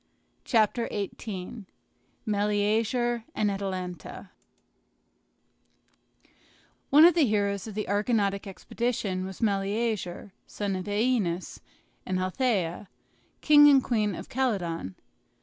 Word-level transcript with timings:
CHAPTER 0.45 0.89
XVIII 0.91 1.65
MELEAGER 2.25 3.23
AND 3.35 3.51
ATALANTA 3.51 4.31
One 6.89 7.05
of 7.05 7.13
the 7.13 7.27
heroes 7.27 7.67
of 7.67 7.75
the 7.75 7.87
Argonautic 7.87 8.47
expedition 8.47 9.25
was 9.25 9.43
Meleager, 9.43 10.33
son 10.47 10.75
of 10.75 10.85
OEneus 10.85 11.59
and 12.03 12.19
Althea, 12.19 12.89
king 13.41 13.69
and 13.69 13.83
queen 13.83 14.15
of 14.15 14.27
Calydon. 14.27 14.95